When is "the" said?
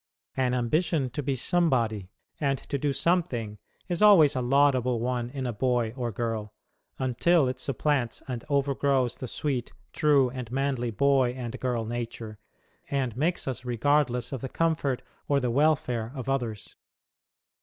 9.17-9.27, 14.41-14.49, 15.39-15.51